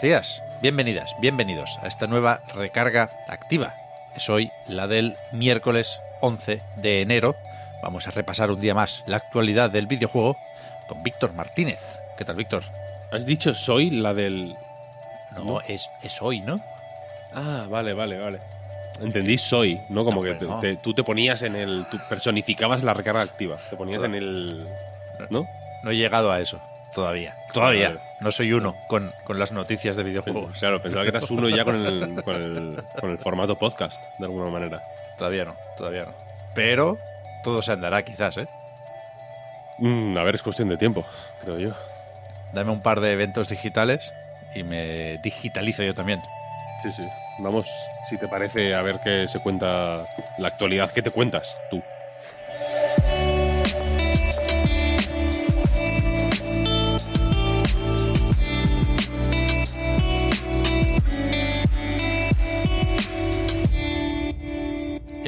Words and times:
Buenos 0.00 0.02
días, 0.02 0.42
bienvenidas, 0.62 1.14
bienvenidos 1.20 1.78
a 1.82 1.86
esta 1.86 2.06
nueva 2.06 2.40
recarga 2.54 3.10
activa. 3.28 3.74
Es 4.16 4.30
hoy 4.30 4.50
la 4.66 4.86
del 4.86 5.16
miércoles 5.32 6.00
11 6.22 6.62
de 6.76 7.02
enero. 7.02 7.36
Vamos 7.82 8.06
a 8.08 8.10
repasar 8.10 8.50
un 8.50 8.60
día 8.60 8.74
más 8.74 9.02
la 9.06 9.16
actualidad 9.18 9.68
del 9.70 9.86
videojuego 9.86 10.36
con 10.88 11.02
Víctor 11.02 11.34
Martínez. 11.34 11.80
¿Qué 12.16 12.24
tal, 12.24 12.36
Víctor? 12.36 12.62
¿Has 13.12 13.26
dicho 13.26 13.52
soy 13.52 13.90
la 13.90 14.14
del...? 14.14 14.56
No, 15.36 15.60
Es, 15.60 15.90
es 16.02 16.22
hoy, 16.22 16.40
¿no? 16.40 16.60
Ah, 17.34 17.66
vale, 17.68 17.92
vale, 17.92 18.18
vale. 18.18 18.38
Entendí 19.00 19.36
soy, 19.38 19.80
¿no? 19.90 20.04
Como 20.04 20.24
No, 20.24 20.32
que 20.32 20.38
te- 20.38 20.44
no. 20.46 20.60
te- 20.60 20.76
tú 20.76 20.94
te 20.94 21.04
ponías 21.04 21.42
en 21.42 21.56
el... 21.56 21.84
Tú 21.90 21.98
personificabas 22.08 22.82
la 22.84 22.94
recarga 22.94 23.20
activa. 23.22 23.58
Te 23.70 23.76
ponías 23.76 23.98
Claro. 23.98 24.14
en 24.14 24.22
el... 24.22 24.68
¿No? 25.30 25.46
No 25.82 25.90
he 25.90 25.96
llegado 25.96 26.30
a 26.32 26.40
eso 26.40 26.58
todavía. 26.94 27.36
Todavía. 27.52 27.96
No 28.20 28.30
soy 28.32 28.52
uno 28.52 28.76
con, 28.88 29.12
con 29.24 29.38
las 29.38 29.52
noticias 29.52 29.96
de 29.96 30.02
videojuegos. 30.02 30.58
Claro, 30.58 30.80
pensaba 30.80 31.04
que 31.04 31.10
eras 31.10 31.30
uno 31.30 31.48
ya 31.48 31.64
con 31.64 31.86
el, 31.86 32.22
con 32.22 32.34
el, 32.34 32.82
con 33.00 33.10
el 33.10 33.18
formato 33.18 33.58
podcast, 33.58 34.00
de 34.18 34.26
alguna 34.26 34.50
manera. 34.50 34.82
Todavía 35.16 35.44
no, 35.44 35.56
todavía 35.76 36.04
no. 36.04 36.14
Pero 36.54 36.98
todo 37.42 37.62
se 37.62 37.72
andará 37.72 38.02
quizás, 38.04 38.36
¿eh? 38.36 38.48
Mm, 39.78 40.16
a 40.18 40.22
ver, 40.22 40.34
es 40.34 40.42
cuestión 40.42 40.68
de 40.68 40.76
tiempo, 40.76 41.04
creo 41.40 41.58
yo. 41.58 41.70
Dame 42.52 42.70
un 42.70 42.82
par 42.82 43.00
de 43.00 43.12
eventos 43.12 43.48
digitales 43.48 44.12
y 44.54 44.62
me 44.62 45.18
digitalizo 45.18 45.82
yo 45.82 45.94
también. 45.94 46.20
Sí, 46.82 46.92
sí. 46.92 47.06
Vamos, 47.38 47.68
si 48.08 48.18
te 48.18 48.28
parece, 48.28 48.74
a 48.74 48.82
ver 48.82 49.00
qué 49.02 49.26
se 49.28 49.38
cuenta 49.40 50.06
la 50.38 50.48
actualidad. 50.48 50.90
¿Qué 50.90 51.02
te 51.02 51.10
cuentas 51.10 51.56
tú? 51.70 51.82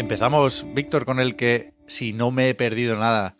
Empezamos, 0.02 0.66
Víctor, 0.74 1.04
con 1.04 1.20
el 1.20 1.36
que, 1.36 1.74
si 1.86 2.12
no 2.12 2.32
me 2.32 2.48
he 2.48 2.54
perdido 2.56 2.96
nada, 2.96 3.38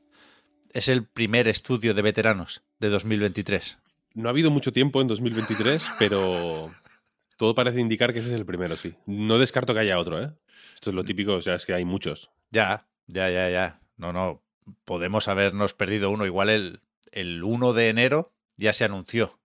es 0.72 0.88
el 0.88 1.04
primer 1.04 1.48
estudio 1.48 1.92
de 1.92 2.02
veteranos 2.02 2.62
de 2.78 2.88
2023. 2.88 3.78
No 4.14 4.28
ha 4.28 4.30
habido 4.30 4.52
mucho 4.52 4.72
tiempo 4.72 5.00
en 5.00 5.08
2023, 5.08 5.84
pero 5.98 6.70
todo 7.36 7.56
parece 7.56 7.80
indicar 7.80 8.12
que 8.12 8.20
ese 8.20 8.28
es 8.28 8.34
el 8.34 8.46
primero, 8.46 8.76
sí. 8.76 8.94
No 9.06 9.38
descarto 9.38 9.74
que 9.74 9.80
haya 9.80 9.98
otro, 9.98 10.22
¿eh? 10.22 10.30
Esto 10.72 10.90
es 10.90 10.94
lo 10.94 11.04
típico, 11.04 11.34
o 11.34 11.42
sea, 11.42 11.56
es 11.56 11.66
que 11.66 11.74
hay 11.74 11.84
muchos. 11.84 12.30
Ya, 12.52 12.86
ya, 13.08 13.28
ya, 13.28 13.50
ya. 13.50 13.80
No, 13.96 14.12
no. 14.12 14.40
Podemos 14.84 15.26
habernos 15.26 15.74
perdido 15.74 16.10
uno. 16.10 16.26
Igual 16.26 16.48
el, 16.48 16.80
el 17.10 17.42
1 17.42 17.72
de 17.72 17.88
enero 17.88 18.32
ya 18.56 18.72
se 18.72 18.84
anunció 18.84 19.40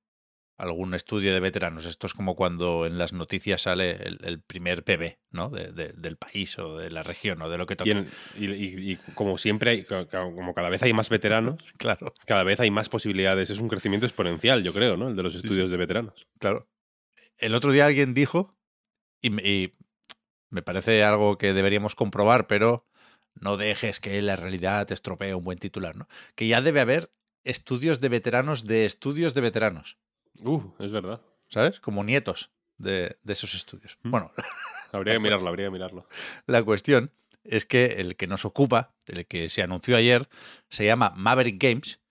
algún 0.58 0.94
estudio 0.96 1.34
de 1.34 1.40
veteranos. 1.40 1.86
Esto 1.86 2.08
es 2.08 2.14
como 2.14 2.36
cuando 2.36 2.86
en 2.88 2.98
las 2.98 3.14
noticias 3.14 3.62
sale 3.62 3.92
el, 3.92 4.20
el 4.24 4.42
primer 4.42 4.84
PB, 4.84 5.18
¿no? 5.32 5.50
De- 5.50 5.72
de- 5.72 5.94
del 5.94 6.18
país 6.18 6.58
o 6.58 6.78
de 6.78 6.90
la 6.90 7.04
región 7.04 7.42
o 7.44 7.50
de 7.50 7.58
lo 7.60 7.68
que 7.68 7.76
toque. 7.76 8.06
Y, 8.38 8.45
y- 8.45 8.52
y- 8.52 8.92
y 8.94 8.96
como 9.14 9.38
siempre, 9.38 9.70
hay- 9.72 9.84
como 9.84 10.54
cada 10.54 10.70
vez 10.70 10.82
hay 10.84 10.94
más 10.94 11.10
veteranos, 11.10 11.58
Claro, 11.78 12.14
cada 12.26 12.44
vez 12.44 12.60
hay 12.60 12.72
más 12.72 12.90
posibilidades. 12.90 13.50
Es 13.52 13.60
un 13.60 13.67
crecimiento 13.67 14.06
exponencial, 14.08 14.64
yo 14.64 14.73
creo, 14.73 14.98
¿no? 14.98 15.08
El 15.10 15.16
de 15.16 15.23
los 15.23 15.36
estudios 15.36 15.70
de 15.70 15.78
veteranos. 15.78 16.28
claro. 16.40 16.67
El 17.38 17.54
otro 17.54 17.72
día 17.72 17.86
alguien 17.86 18.16
dijo, 18.16 18.58
y, 19.22 19.30
me- 19.30 19.44
y 19.44 19.76
me 20.50 20.64
parece 20.64 21.04
algo 21.04 21.38
que 21.38 21.54
deberíamos 21.54 21.94
comprobar, 21.94 22.48
pero 22.48 22.88
no 23.36 23.58
dejes 23.58 24.00
que 24.00 24.20
la 24.23 24.36
realidad 24.38 24.88
te 24.88 24.96
estropee 24.96 25.36
un 25.36 25.44
buen 25.44 25.60
titular, 25.60 25.96
¿no? 25.96 26.08
Que 26.34 26.48
ya 26.48 26.62
debe 26.62 26.80
haber 26.82 27.12
estudios 27.44 28.02
de 28.02 28.10
veteranos 28.10 28.66
de 28.66 28.86
estudios 28.86 29.36
de 29.36 29.42
veteranos. 29.42 29.98
Uh, 30.43 30.61
es 30.80 30.92
verdad. 30.92 31.21
¿sabes? 31.49 31.80
Como 31.80 32.03
nietos 32.03 32.52
de, 32.77 33.17
de 33.23 33.33
esos 33.33 33.53
estudios. 33.53 33.98
Mm. 34.03 34.11
Bueno, 34.11 34.31
Habría 34.92 35.14
que 35.14 35.20
mirarlo, 35.20 35.48
habría 35.49 35.67
que 35.67 35.71
mirarlo. 35.71 36.08
la 36.45 36.64
cuestión 36.64 37.11
es 37.43 37.65
que 37.65 37.86
el 38.02 38.15
que 38.17 38.27
nos 38.27 38.45
ocupa, 38.45 38.93
el 39.05 39.25
que 39.25 39.49
se 39.49 39.61
anunció 39.61 39.95
ayer, 39.95 40.27
se 40.70 40.86
llama 40.86 41.14
Maverick 41.15 41.61
Games 41.61 42.02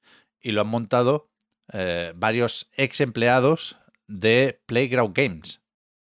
y 0.40 0.52
lo 0.52 0.62
han 0.62 0.68
montado 0.68 1.30
eh, 1.72 2.12
varios 2.16 2.70
ex 2.74 3.00
empleados 3.00 3.76
de 4.06 4.62
Playground 4.66 5.14
Games, 5.14 5.60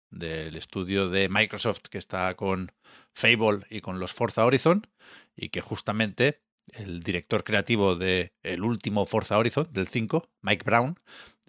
del 0.09 0.55
estudio 0.55 1.09
de 1.09 1.29
Microsoft 1.29 1.83
que 1.91 1.99
está 1.99 2.33
con 2.35 2.71
Fable 3.13 3.65
y 3.69 3.81
con 3.81 3.99
los 3.99 4.13
Forza 4.13 4.45
Horizon, 4.45 4.87
y 5.35 5.49
que 5.49 5.61
justamente 5.61 6.41
el 6.73 7.01
director 7.01 7.43
creativo 7.43 7.95
de 7.95 8.33
el 8.41 8.63
último 8.63 9.05
Forza 9.05 9.37
Horizon, 9.37 9.67
del 9.71 9.87
5, 9.87 10.27
Mike 10.41 10.63
Brown, 10.63 10.99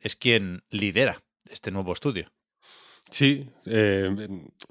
es 0.01 0.17
quien 0.17 0.63
lidera 0.71 1.23
este 1.51 1.71
nuevo 1.71 1.93
estudio. 1.93 2.31
Sí, 3.11 3.49
eh, 3.67 4.15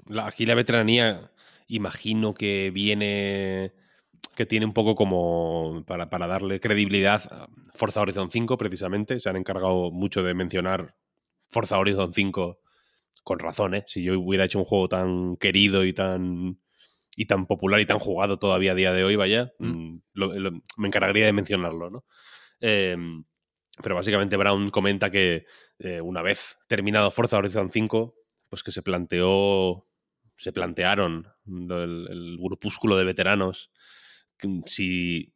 la- 0.06 0.26
aquí 0.26 0.46
la 0.46 0.54
veteranía 0.54 1.30
imagino 1.68 2.32
que 2.34 2.70
viene, 2.72 3.72
que 4.34 4.46
tiene 4.46 4.66
un 4.66 4.72
poco 4.72 4.94
como 4.94 5.84
para, 5.86 6.08
para 6.10 6.26
darle 6.26 6.58
credibilidad 6.60 7.22
a 7.32 7.48
Forza 7.74 8.00
Horizon 8.00 8.30
5 8.30 8.56
precisamente. 8.56 9.20
Se 9.20 9.28
han 9.28 9.36
encargado 9.36 9.90
mucho 9.90 10.22
de 10.22 10.34
mencionar 10.34 10.96
Forza 11.48 11.78
Horizon 11.78 12.12
5 12.14 12.60
con 13.22 13.38
razón, 13.38 13.74
¿eh? 13.74 13.84
Si 13.86 14.02
yo 14.02 14.18
hubiera 14.18 14.44
hecho 14.46 14.58
un 14.58 14.64
juego 14.64 14.88
tan 14.88 15.36
querido 15.36 15.84
y 15.84 15.92
tan 15.92 16.58
y 17.16 17.26
tan 17.26 17.46
popular 17.46 17.80
y 17.80 17.86
tan 17.86 17.98
jugado 17.98 18.38
todavía 18.38 18.72
a 18.72 18.76
día 18.76 18.92
de 18.92 19.04
hoy, 19.04 19.16
vaya, 19.16 19.52
Mm. 19.58 19.66
mm, 19.68 20.02
lo- 20.14 20.32
lo- 20.38 20.62
me 20.78 20.86
encargaría 20.88 21.26
de 21.26 21.32
mencionarlo, 21.34 21.90
¿no? 21.90 22.04
Eh, 22.60 22.96
pero 23.82 23.94
básicamente 23.94 24.36
Brown 24.36 24.70
comenta 24.70 25.10
que 25.10 25.46
eh, 25.78 26.00
una 26.00 26.22
vez 26.22 26.58
terminado 26.68 27.10
Forza 27.10 27.38
Horizon 27.38 27.70
5, 27.72 28.14
pues 28.48 28.62
que 28.62 28.72
se 28.72 28.82
planteó, 28.82 29.86
se 30.36 30.52
plantearon 30.52 31.26
el, 31.46 32.06
el 32.10 32.36
grupúsculo 32.40 32.96
de 32.96 33.04
veteranos 33.04 33.70
si, 34.66 35.34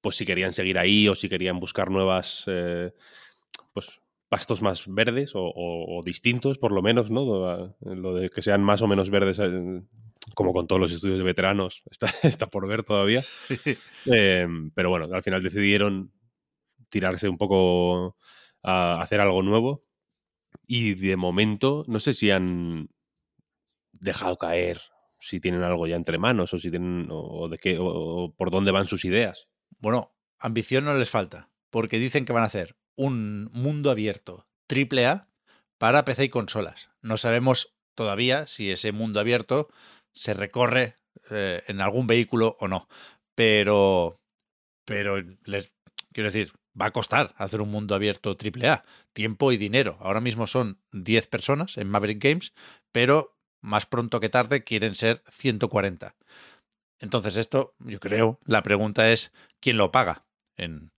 pues 0.00 0.16
si 0.16 0.26
querían 0.26 0.52
seguir 0.52 0.78
ahí 0.78 1.08
o 1.08 1.14
si 1.14 1.28
querían 1.28 1.60
buscar 1.60 1.90
nuevas, 1.90 2.44
eh, 2.48 2.92
pues 3.72 4.00
pastos 4.28 4.62
más 4.62 4.84
verdes 4.86 5.34
o, 5.34 5.40
o- 5.42 5.98
o 5.98 6.02
distintos, 6.04 6.58
por 6.58 6.72
lo 6.72 6.82
menos, 6.82 7.10
¿no? 7.10 7.74
Lo 7.80 8.14
de 8.14 8.30
que 8.30 8.42
sean 8.42 8.62
más 8.62 8.82
o 8.82 8.88
menos 8.88 9.10
verdes, 9.10 9.38
eh, 9.40 9.82
como 10.34 10.52
con 10.52 10.66
todos 10.66 10.80
los 10.80 10.92
estudios 10.92 11.18
de 11.18 11.24
veteranos, 11.24 11.82
está, 11.90 12.08
está 12.22 12.46
por 12.48 12.66
ver 12.68 12.82
todavía. 12.82 13.22
Eh, 14.06 14.46
pero 14.74 14.90
bueno, 14.90 15.08
al 15.12 15.22
final 15.22 15.42
decidieron 15.42 16.12
tirarse 16.90 17.28
un 17.28 17.38
poco 17.38 18.16
a 18.62 19.00
hacer 19.00 19.20
algo 19.20 19.42
nuevo. 19.42 19.84
Y 20.66 20.94
de 20.94 21.16
momento, 21.16 21.84
no 21.86 22.00
sé 22.00 22.14
si 22.14 22.30
han 22.30 22.90
dejado 23.92 24.36
caer, 24.36 24.80
si 25.18 25.40
tienen 25.40 25.62
algo 25.62 25.86
ya 25.86 25.96
entre 25.96 26.18
manos 26.18 26.52
o 26.54 26.58
si 26.58 26.70
tienen 26.70 27.08
o 27.10 27.48
de 27.48 27.58
qué 27.58 27.78
o, 27.80 28.34
por 28.36 28.50
dónde 28.50 28.72
van 28.72 28.86
sus 28.86 29.04
ideas. 29.04 29.48
Bueno, 29.78 30.14
ambición 30.38 30.84
no 30.84 30.94
les 30.94 31.10
falta, 31.10 31.50
porque 31.70 31.98
dicen 31.98 32.24
que 32.24 32.32
van 32.32 32.42
a 32.42 32.46
hacer 32.46 32.76
un 32.96 33.50
mundo 33.52 33.90
abierto 33.90 34.46
triple 34.66 35.06
A 35.06 35.28
para 35.78 36.04
PC 36.04 36.24
y 36.24 36.28
consolas. 36.28 36.90
No 37.00 37.16
sabemos 37.16 37.74
todavía 37.94 38.46
si 38.46 38.70
ese 38.70 38.92
mundo 38.92 39.20
abierto 39.20 39.68
se 40.12 40.34
recorre 40.34 40.96
eh, 41.30 41.62
en 41.66 41.80
algún 41.80 42.06
vehículo 42.06 42.56
o 42.60 42.68
no, 42.68 42.88
pero 43.34 44.20
pero 44.84 45.22
les 45.44 45.72
quiero 46.12 46.28
decir, 46.28 46.52
va 46.78 46.86
a 46.86 46.90
costar 46.92 47.34
hacer 47.36 47.60
un 47.60 47.70
mundo 47.70 47.94
abierto 47.94 48.36
triple 48.36 48.68
A, 48.68 48.84
tiempo 49.12 49.52
y 49.52 49.56
dinero. 49.56 49.98
Ahora 50.00 50.20
mismo 50.20 50.46
son 50.46 50.80
10 50.92 51.26
personas 51.26 51.76
en 51.78 51.88
Maverick 51.88 52.22
Games, 52.22 52.52
pero 52.92 53.36
más 53.60 53.86
pronto 53.86 54.20
que 54.20 54.28
tarde 54.28 54.64
quieren 54.64 54.94
ser 54.94 55.22
140. 55.30 56.14
Entonces 57.00 57.36
esto, 57.36 57.74
yo 57.78 57.98
creo, 58.00 58.38
la 58.44 58.62
pregunta 58.62 59.10
es 59.10 59.32
¿quién 59.60 59.76
lo 59.76 59.90
paga? 59.90 60.24
En 60.56 60.92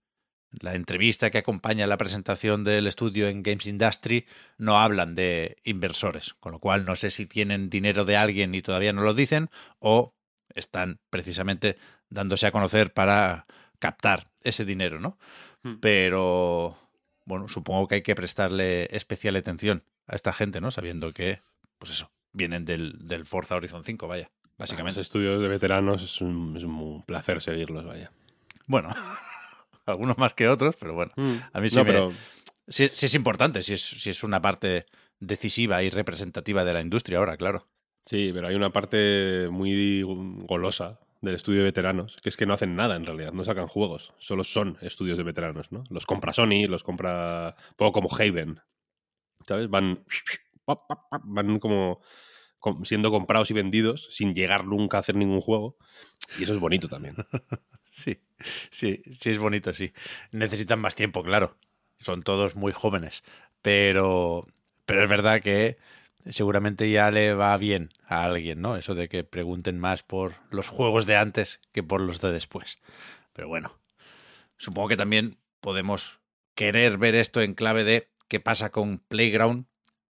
la 0.51 0.75
entrevista 0.75 1.31
que 1.31 1.39
acompaña 1.39 1.87
la 1.87 1.97
presentación 1.97 2.63
del 2.63 2.87
estudio 2.87 3.27
en 3.27 3.41
Games 3.41 3.65
Industry 3.65 4.27
no 4.57 4.79
hablan 4.79 5.15
de 5.15 5.57
inversores, 5.63 6.35
con 6.35 6.51
lo 6.51 6.59
cual 6.59 6.85
no 6.85 6.95
sé 6.95 7.09
si 7.09 7.25
tienen 7.25 7.69
dinero 7.69 8.05
de 8.05 8.17
alguien 8.17 8.53
y 8.53 8.61
todavía 8.61 8.93
no 8.93 9.01
lo 9.01 9.13
dicen 9.13 9.49
o 9.79 10.13
están 10.53 10.99
precisamente 11.09 11.77
dándose 12.09 12.45
a 12.45 12.51
conocer 12.51 12.93
para 12.93 13.47
captar 13.79 14.31
ese 14.41 14.65
dinero, 14.65 14.99
¿no? 14.99 15.17
Hmm. 15.63 15.75
Pero, 15.79 16.77
bueno, 17.25 17.47
supongo 17.47 17.87
que 17.87 17.95
hay 17.95 18.01
que 18.01 18.15
prestarle 18.15 18.87
especial 18.95 19.35
atención 19.35 19.83
a 20.07 20.15
esta 20.15 20.33
gente, 20.33 20.59
¿no? 20.61 20.71
Sabiendo 20.71 21.11
que, 21.13 21.41
pues 21.79 21.91
eso, 21.91 22.11
vienen 22.33 22.65
del, 22.65 23.07
del 23.07 23.25
Forza 23.25 23.55
Horizon 23.55 23.83
5, 23.83 24.07
vaya, 24.07 24.29
Los 24.43 24.57
básicamente. 24.57 24.99
estudios 25.01 25.41
de 25.41 25.47
veteranos 25.47 26.03
es 26.03 26.19
un, 26.21 26.55
es 26.57 26.63
un 26.63 27.03
placer 27.03 27.41
seguirlos, 27.41 27.85
vaya. 27.85 28.11
Bueno, 28.67 28.89
algunos 29.85 30.17
más 30.17 30.33
que 30.33 30.47
otros, 30.49 30.75
pero 30.77 30.93
bueno, 30.93 31.11
a 31.53 31.59
mí 31.61 31.69
sí, 31.69 31.75
no, 31.77 31.83
me- 31.83 31.91
pero 31.91 32.13
sí- 32.67 32.91
sí 32.93 33.05
es 33.05 33.13
importante, 33.15 33.63
si 33.63 33.73
es, 33.73 33.81
sí 33.81 34.09
es 34.09 34.23
una 34.23 34.41
parte 34.41 34.85
decisiva 35.19 35.81
y 35.83 35.89
representativa 35.89 36.65
de 36.65 36.73
la 36.73 36.81
industria 36.81 37.19
ahora, 37.19 37.37
claro. 37.37 37.67
Sí, 38.05 38.31
pero 38.33 38.47
hay 38.49 38.55
una 38.55 38.71
parte 38.71 39.47
muy 39.49 40.01
golosa 40.45 40.99
del 41.23 41.35
estudio 41.35 41.61
de 41.61 41.65
veteranos, 41.65 42.19
que 42.23 42.29
es 42.29 42.37
que 42.37 42.45
no 42.47 42.53
hacen 42.53 42.75
nada 42.77 42.97
en 42.97 43.07
realidad, 43.07 43.33
no 43.33 43.45
sacan 43.45 43.67
juegos, 43.67 44.13
solo 44.19 44.45
son 44.45 44.77
estudios 44.81 45.17
de 45.17 45.23
veteranos, 45.25 45.71
¿no? 45.73 45.83
Los 45.89 46.05
compra 46.07 46.33
Sony, 46.33 46.67
los 46.69 46.83
compra 46.83 47.55
un 47.71 47.75
poco 47.77 47.93
como 48.01 48.15
Haven, 48.15 48.61
¿sabes? 49.47 49.69
Van, 49.69 50.05
van 51.23 51.59
como 51.59 52.01
com- 52.59 52.85
siendo 52.85 53.11
comprados 53.11 53.51
y 53.51 53.53
vendidos 53.53 54.07
sin 54.11 54.33
llegar 54.33 54.65
nunca 54.65 54.97
a 54.97 55.01
hacer 55.01 55.15
ningún 55.15 55.41
juego, 55.41 55.77
y 56.39 56.43
eso 56.43 56.53
es 56.53 56.59
bonito 56.59 56.87
también. 56.89 57.15
Sí, 57.95 58.19
sí, 58.71 59.03
sí 59.21 59.31
es 59.31 59.39
bonito, 59.39 59.73
sí. 59.73 59.93
Necesitan 60.31 60.79
más 60.79 60.95
tiempo, 60.95 61.23
claro. 61.23 61.57
Son 61.99 62.23
todos 62.23 62.55
muy 62.55 62.71
jóvenes. 62.71 63.23
Pero, 63.61 64.47
pero 64.85 65.03
es 65.03 65.09
verdad 65.09 65.41
que 65.41 65.77
seguramente 66.29 66.89
ya 66.89 67.11
le 67.11 67.33
va 67.33 67.55
bien 67.57 67.91
a 68.07 68.23
alguien, 68.23 68.61
¿no? 68.61 68.77
Eso 68.77 68.95
de 68.95 69.09
que 69.09 69.23
pregunten 69.23 69.79
más 69.79 70.03
por 70.03 70.35
los 70.49 70.67
juegos 70.67 71.05
de 71.05 71.17
antes 71.17 71.59
que 71.71 71.83
por 71.83 72.01
los 72.01 72.21
de 72.21 72.31
después. 72.31 72.77
Pero 73.33 73.47
bueno, 73.47 73.77
supongo 74.57 74.89
que 74.89 74.97
también 74.97 75.37
podemos 75.59 76.19
querer 76.55 76.97
ver 76.97 77.15
esto 77.15 77.41
en 77.41 77.55
clave 77.55 77.83
de 77.83 78.09
qué 78.27 78.39
pasa 78.39 78.71
con 78.71 78.99
Playground, 78.99 79.65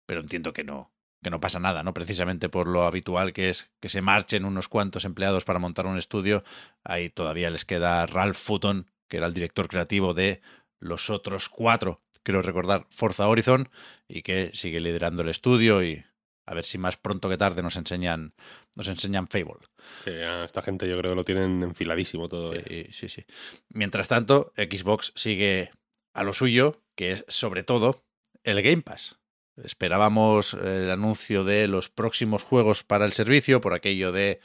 pero 0.05 0.21
entiendo 0.21 0.53
que 0.53 0.63
no, 0.63 0.91
que 1.21 1.29
no 1.29 1.39
pasa 1.39 1.59
nada, 1.59 1.83
¿no? 1.83 1.93
Precisamente 1.93 2.49
por 2.49 2.67
lo 2.67 2.83
habitual 2.83 3.33
que 3.33 3.49
es 3.49 3.71
que 3.79 3.89
se 3.89 4.01
marchen 4.01 4.45
unos 4.45 4.67
cuantos 4.67 5.05
empleados 5.05 5.45
para 5.45 5.59
montar 5.59 5.87
un 5.87 5.97
estudio. 5.97 6.43
Ahí 6.83 7.09
todavía 7.09 7.49
les 7.49 7.65
queda 7.65 8.05
Ralph 8.05 8.37
Futton, 8.37 8.91
que 9.07 9.17
era 9.17 9.27
el 9.27 9.33
director 9.33 9.67
creativo 9.67 10.13
de 10.13 10.41
los 10.79 11.09
otros 11.09 11.49
cuatro, 11.49 12.02
creo 12.23 12.41
recordar, 12.41 12.87
Forza 12.89 13.27
Horizon, 13.27 13.69
y 14.07 14.21
que 14.21 14.51
sigue 14.53 14.79
liderando 14.79 15.21
el 15.21 15.29
estudio 15.29 15.83
y 15.83 16.03
a 16.45 16.53
ver 16.53 16.65
si 16.65 16.77
más 16.77 16.97
pronto 16.97 17.29
que 17.29 17.37
tarde 17.37 17.63
nos 17.63 17.75
enseñan, 17.75 18.33
nos 18.75 18.87
enseñan 18.87 19.27
Fable. 19.27 19.59
Sí, 20.03 20.11
a 20.11 20.43
esta 20.43 20.61
gente 20.61 20.89
yo 20.89 20.97
creo 20.97 21.11
que 21.11 21.15
lo 21.15 21.23
tienen 21.23 21.63
enfiladísimo 21.63 22.27
todo. 22.27 22.53
¿eh? 22.53 22.63
Sí, 22.67 22.87
sí, 22.91 23.09
sí. 23.09 23.25
Mientras 23.69 24.07
tanto, 24.07 24.51
Xbox 24.57 25.13
sigue 25.15 25.71
a 26.13 26.23
lo 26.23 26.33
suyo, 26.33 26.81
que 26.95 27.11
es 27.11 27.25
sobre 27.27 27.63
todo 27.63 28.03
el 28.43 28.61
Game 28.61 28.81
Pass. 28.81 29.19
Esperábamos 29.63 30.53
el 30.55 30.89
anuncio 30.89 31.43
de 31.43 31.67
los 31.67 31.89
próximos 31.89 32.43
juegos 32.43 32.83
para 32.83 33.05
el 33.05 33.13
servicio 33.13 33.61
por 33.61 33.73
aquello 33.73 34.11
de 34.11 34.39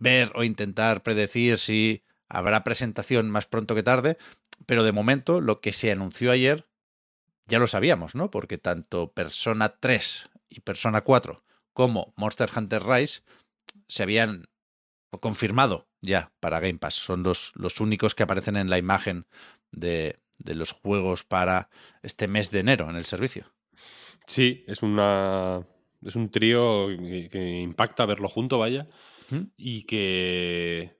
ver 0.00 0.32
o 0.34 0.44
intentar 0.44 1.02
predecir 1.02 1.58
si 1.58 2.04
habrá 2.28 2.64
presentación 2.64 3.30
más 3.30 3.46
pronto 3.46 3.74
que 3.74 3.82
tarde, 3.82 4.18
pero 4.66 4.82
de 4.82 4.92
momento 4.92 5.40
lo 5.40 5.60
que 5.60 5.72
se 5.72 5.92
anunció 5.92 6.30
ayer 6.30 6.67
ya 7.48 7.58
lo 7.58 7.66
sabíamos, 7.66 8.14
¿no? 8.14 8.30
Porque 8.30 8.58
tanto 8.58 9.12
Persona 9.12 9.70
3 9.80 10.30
y 10.50 10.60
Persona 10.60 11.00
4 11.00 11.42
como 11.72 12.12
Monster 12.16 12.50
Hunter 12.54 12.84
Rise 12.84 13.22
se 13.88 14.02
habían 14.02 14.48
confirmado 15.20 15.88
ya 16.00 16.32
para 16.40 16.60
Game 16.60 16.78
Pass. 16.78 16.94
Son 16.94 17.22
los, 17.22 17.52
los 17.56 17.80
únicos 17.80 18.14
que 18.14 18.22
aparecen 18.22 18.56
en 18.56 18.70
la 18.70 18.78
imagen 18.78 19.26
de, 19.72 20.18
de 20.38 20.54
los 20.54 20.72
juegos 20.72 21.24
para 21.24 21.70
este 22.02 22.28
mes 22.28 22.50
de 22.50 22.60
enero 22.60 22.90
en 22.90 22.96
el 22.96 23.06
servicio. 23.06 23.52
Sí, 24.26 24.64
es 24.66 24.82
una 24.82 25.66
es 26.04 26.16
un 26.16 26.30
trío 26.30 26.88
que, 26.88 27.28
que 27.30 27.60
impacta 27.60 28.06
verlo 28.06 28.28
junto, 28.28 28.58
vaya, 28.58 28.86
y 29.56 29.82
que 29.82 30.96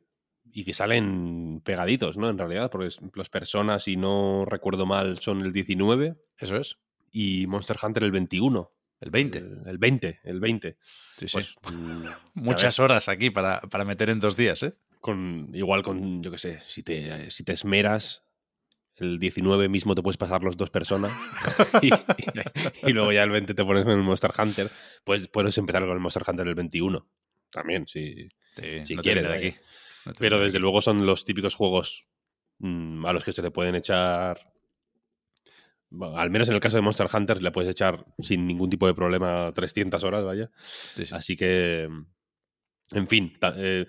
y 0.52 0.64
que 0.64 0.74
salen 0.74 1.60
pegaditos, 1.64 2.16
¿no? 2.16 2.28
En 2.28 2.38
realidad, 2.38 2.70
porque 2.70 2.94
los 3.14 3.28
personas, 3.30 3.84
si 3.84 3.96
no 3.96 4.44
recuerdo 4.44 4.86
mal, 4.86 5.18
son 5.18 5.44
el 5.44 5.52
19 5.52 6.16
Eso 6.38 6.56
es. 6.56 6.78
y 7.12 7.46
Monster 7.46 7.76
Hunter 7.82 8.04
el 8.04 8.12
21. 8.12 8.72
El 9.00 9.10
20. 9.10 9.38
El, 9.38 9.62
el 9.66 9.78
20, 9.78 10.20
el 10.24 10.40
20. 10.40 10.76
Sí, 11.18 11.28
sí. 11.28 11.32
Pues, 11.32 11.54
mm, 11.72 12.06
Muchas 12.34 12.78
horas 12.80 13.08
aquí 13.08 13.30
para, 13.30 13.60
para 13.60 13.84
meter 13.84 14.10
en 14.10 14.20
dos 14.20 14.36
días, 14.36 14.62
¿eh? 14.62 14.72
con 15.00 15.50
igual 15.54 15.82
con, 15.84 16.22
yo 16.22 16.30
qué 16.32 16.38
sé, 16.38 16.60
si 16.66 16.82
te, 16.82 17.30
si 17.30 17.44
te 17.44 17.52
esmeras, 17.52 18.24
el 18.96 19.20
19 19.20 19.68
mismo 19.68 19.94
te 19.94 20.02
puedes 20.02 20.16
pasar 20.16 20.42
los 20.42 20.56
dos 20.56 20.70
personas 20.70 21.12
y, 21.82 21.90
y 22.82 22.92
luego 22.92 23.12
ya 23.12 23.22
el 23.22 23.30
20 23.30 23.54
te 23.54 23.64
pones 23.64 23.84
en 23.84 23.90
el 23.90 24.02
Monster 24.02 24.32
Hunter. 24.36 24.70
Pues 25.04 25.28
puedes 25.28 25.56
empezar 25.56 25.82
con 25.82 25.92
el 25.92 26.00
Monster 26.00 26.24
Hunter 26.26 26.48
el 26.48 26.56
21. 26.56 27.08
También, 27.50 27.86
sí. 27.86 28.28
Sí, 28.54 28.84
Si 28.84 28.96
no 28.96 29.02
quieres, 29.02 29.24
aquí. 29.26 29.54
No 30.08 30.14
Pero 30.18 30.40
desde 30.40 30.58
luego 30.58 30.80
son 30.80 31.04
los 31.06 31.24
típicos 31.24 31.54
juegos 31.54 32.06
mm, 32.58 33.04
a 33.06 33.12
los 33.12 33.24
que 33.24 33.32
se 33.32 33.42
le 33.42 33.50
pueden 33.50 33.74
echar. 33.74 34.52
bueno, 35.90 36.18
al 36.18 36.30
menos 36.30 36.48
en 36.48 36.54
el 36.54 36.60
caso 36.60 36.76
de 36.76 36.82
Monster 36.82 37.08
Hunter 37.12 37.42
le 37.42 37.50
puedes 37.50 37.70
echar 37.70 38.04
sin 38.18 38.46
ningún 38.46 38.68
tipo 38.70 38.86
de 38.86 38.94
problema 38.94 39.50
300 39.54 40.04
horas, 40.04 40.24
vaya. 40.24 40.50
Sí, 40.96 41.06
sí. 41.06 41.14
Así 41.14 41.36
que, 41.36 41.88
en 42.92 43.06
fin, 43.06 43.38
eh, 43.56 43.86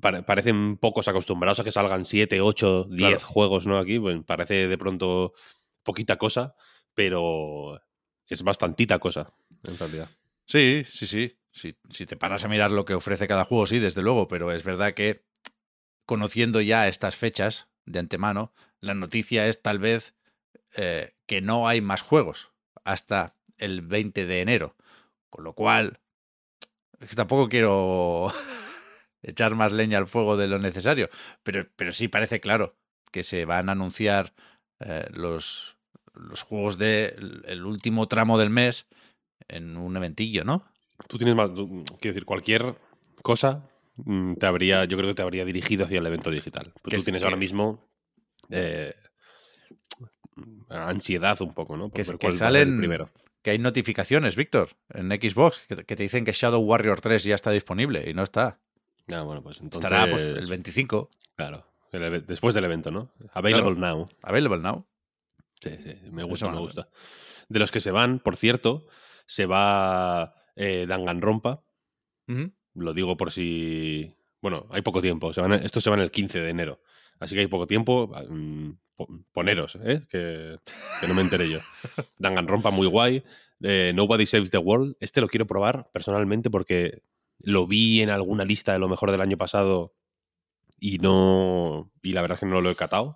pa- 0.00 0.22
parecen 0.22 0.76
pocos 0.78 1.06
acostumbrados 1.08 1.60
a 1.60 1.64
que 1.64 1.72
salgan 1.72 2.04
7, 2.04 2.40
8, 2.40 2.84
10 2.90 2.98
Claro. 2.98 3.18
juegos 3.20 3.66
¿no? 3.66 3.78
aquí. 3.78 3.98
Pues 4.00 4.18
parece 4.24 4.66
de 4.68 4.78
pronto 4.78 5.32
poquita 5.84 6.16
cosa, 6.16 6.54
pero 6.94 7.80
es 8.28 8.42
bastantita 8.42 8.98
cosa, 8.98 9.32
en 9.64 9.78
realidad. 9.78 10.08
Sí, 10.46 10.84
sí, 10.90 11.06
sí. 11.06 11.38
Si, 11.54 11.76
si 11.90 12.06
te 12.06 12.16
paras 12.16 12.44
a 12.44 12.48
mirar 12.48 12.70
lo 12.70 12.84
que 12.86 12.94
ofrece 12.94 13.28
cada 13.28 13.44
juego, 13.44 13.66
sí, 13.66 13.78
desde 13.78 14.00
luego, 14.02 14.26
pero 14.26 14.52
es 14.52 14.64
verdad 14.64 14.94
que 14.94 15.26
conociendo 16.06 16.60
ya 16.60 16.88
estas 16.88 17.16
fechas 17.16 17.68
de 17.86 17.98
antemano, 17.98 18.52
la 18.80 18.94
noticia 18.94 19.48
es 19.48 19.62
tal 19.62 19.78
vez 19.78 20.14
eh, 20.76 21.14
que 21.26 21.40
no 21.40 21.68
hay 21.68 21.80
más 21.80 22.02
juegos 22.02 22.52
hasta 22.84 23.36
el 23.58 23.82
20 23.82 24.26
de 24.26 24.40
enero. 24.40 24.76
Con 25.30 25.44
lo 25.44 25.54
cual, 25.54 26.00
que 26.98 27.14
tampoco 27.14 27.48
quiero 27.48 28.32
echar 29.22 29.54
más 29.54 29.72
leña 29.72 29.98
al 29.98 30.06
fuego 30.06 30.36
de 30.36 30.48
lo 30.48 30.58
necesario, 30.58 31.08
pero, 31.42 31.68
pero 31.76 31.92
sí 31.92 32.08
parece 32.08 32.40
claro 32.40 32.76
que 33.10 33.24
se 33.24 33.44
van 33.44 33.68
a 33.68 33.72
anunciar 33.72 34.34
eh, 34.80 35.06
los, 35.12 35.76
los 36.14 36.42
juegos 36.42 36.78
del 36.78 37.42
el 37.46 37.64
último 37.64 38.08
tramo 38.08 38.38
del 38.38 38.50
mes 38.50 38.86
en 39.48 39.76
un 39.76 39.96
eventillo, 39.96 40.44
¿no? 40.44 40.64
Tú 41.08 41.18
tienes 41.18 41.34
más. 41.34 41.50
quiero 41.50 41.84
decir, 42.00 42.24
cualquier 42.24 42.76
cosa 43.22 43.68
te 44.38 44.46
habría. 44.46 44.84
Yo 44.84 44.96
creo 44.96 45.08
que 45.10 45.14
te 45.14 45.22
habría 45.22 45.44
dirigido 45.44 45.84
hacia 45.84 45.98
el 45.98 46.06
evento 46.06 46.30
digital. 46.30 46.72
Pues 46.82 46.92
tú 46.92 46.96
es- 46.96 47.04
tienes 47.04 47.20
que- 47.22 47.26
ahora 47.26 47.36
mismo. 47.36 47.84
eh, 48.50 48.94
ansiedad 50.68 51.40
un 51.42 51.54
poco, 51.54 51.76
¿no? 51.76 51.90
Por 51.90 52.18
Que- 52.18 52.32
salen- 52.32 52.78
primero. 52.78 53.10
Que 53.42 53.50
hay 53.50 53.58
notificaciones, 53.58 54.36
Víctor, 54.36 54.70
en 54.90 55.08
Xbox, 55.10 55.60
que, 55.68 55.76
que 55.84 55.96
te 55.96 56.02
dicen 56.04 56.24
que 56.24 56.32
Shadow 56.32 56.60
Warrior 56.62 57.00
3 57.00 57.24
ya 57.24 57.34
está 57.34 57.50
disponible 57.50 58.08
y 58.08 58.14
no 58.14 58.22
está. 58.22 58.60
Ah, 59.12 59.22
bueno, 59.22 59.42
pues 59.42 59.60
entonces. 59.60 59.90
Estará 59.90 60.08
pues, 60.10 60.22
el 60.22 60.48
25, 60.48 61.10
Claro. 61.34 61.66
el 61.90 62.24
después 62.24 62.54
del 62.54 62.64
evento, 62.64 62.90
¿no? 62.92 63.10
Available 63.32 63.74
now. 63.78 64.06
available 64.22 64.58
now. 64.62 64.86
Sí, 65.60 65.70
sí, 65.80 65.94
me 66.12 66.22
gusta, 66.22 66.48
me 66.50 66.58
gusta. 66.58 66.88
De 67.48 67.58
los 67.58 67.70
que 67.72 67.80
se 67.80 67.90
van, 67.90 68.20
por 68.20 68.36
cierto, 68.36 68.86
se 69.26 69.46
va 69.46 70.34
eh, 70.56 70.86
Danganronpa. 70.88 71.62
Lo 72.74 72.94
digo 72.94 73.16
por 73.16 73.30
si. 73.30 74.14
Bueno, 74.40 74.66
hay 74.70 74.82
poco 74.82 75.00
tiempo. 75.00 75.32
Se 75.32 75.40
van, 75.40 75.52
estos 75.54 75.84
se 75.84 75.90
van 75.90 76.00
el 76.00 76.10
15 76.10 76.40
de 76.40 76.50
enero. 76.50 76.80
Así 77.20 77.34
que 77.34 77.42
hay 77.42 77.46
poco 77.46 77.66
tiempo. 77.66 78.08
mm, 78.28 78.70
po- 78.96 79.08
Poneros, 79.32 79.76
¿eh? 79.84 80.00
Que, 80.08 80.58
que 81.00 81.08
no 81.08 81.14
me 81.14 81.22
enteré 81.22 81.48
yo. 81.50 81.58
Danganronpa 82.18 82.70
muy 82.70 82.86
guay. 82.86 83.22
Eh, 83.62 83.92
Nobody 83.94 84.26
Saves 84.26 84.50
the 84.50 84.58
World. 84.58 84.96
Este 85.00 85.20
lo 85.20 85.28
quiero 85.28 85.46
probar 85.46 85.90
personalmente 85.92 86.50
porque 86.50 87.02
lo 87.38 87.66
vi 87.66 88.00
en 88.02 88.10
alguna 88.10 88.44
lista 88.44 88.72
de 88.72 88.78
lo 88.78 88.88
mejor 88.88 89.10
del 89.10 89.20
año 89.20 89.36
pasado 89.36 89.94
y 90.80 90.98
no. 90.98 91.92
Y 92.02 92.12
la 92.12 92.22
verdad 92.22 92.34
es 92.34 92.40
que 92.40 92.46
no 92.46 92.60
lo 92.60 92.70
he 92.70 92.74
catado. 92.74 93.14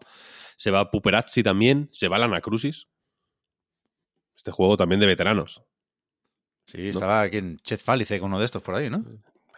Se 0.56 0.70
va 0.70 0.90
Puperazzi 0.90 1.42
también. 1.42 1.88
Se 1.90 2.08
va 2.08 2.18
Lana 2.18 2.40
Crucis. 2.40 2.88
Este 4.36 4.50
juego 4.52 4.76
también 4.76 5.00
de 5.00 5.06
veteranos. 5.06 5.62
Sí, 6.66 6.88
estaba 6.88 7.22
aquí 7.22 7.38
en 7.38 7.58
Chet 7.58 7.80
Falice 7.80 8.18
con 8.20 8.28
uno 8.30 8.38
de 8.38 8.44
estos 8.44 8.62
por 8.62 8.74
ahí, 8.74 8.88
¿no? 8.90 9.04